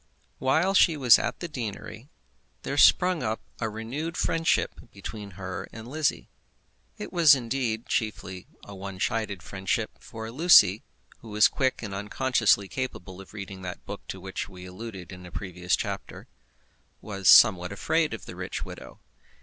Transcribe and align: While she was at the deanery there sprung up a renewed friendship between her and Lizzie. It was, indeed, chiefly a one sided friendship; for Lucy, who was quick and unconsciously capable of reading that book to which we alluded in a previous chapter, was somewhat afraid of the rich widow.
While 0.39 0.73
she 0.73 0.97
was 0.97 1.19
at 1.19 1.41
the 1.41 1.47
deanery 1.47 2.09
there 2.63 2.75
sprung 2.75 3.21
up 3.21 3.39
a 3.59 3.69
renewed 3.69 4.17
friendship 4.17 4.89
between 4.91 5.31
her 5.37 5.67
and 5.71 5.87
Lizzie. 5.87 6.27
It 6.97 7.13
was, 7.13 7.35
indeed, 7.35 7.85
chiefly 7.85 8.47
a 8.63 8.73
one 8.73 8.99
sided 8.99 9.43
friendship; 9.43 9.91
for 9.99 10.31
Lucy, 10.31 10.81
who 11.19 11.29
was 11.29 11.47
quick 11.47 11.83
and 11.83 11.93
unconsciously 11.93 12.67
capable 12.67 13.21
of 13.21 13.35
reading 13.35 13.61
that 13.61 13.85
book 13.85 14.01
to 14.07 14.19
which 14.19 14.49
we 14.49 14.65
alluded 14.65 15.11
in 15.11 15.27
a 15.27 15.31
previous 15.31 15.75
chapter, 15.75 16.25
was 16.99 17.29
somewhat 17.29 17.71
afraid 17.71 18.11
of 18.15 18.25
the 18.25 18.35
rich 18.35 18.65
widow. 18.65 19.01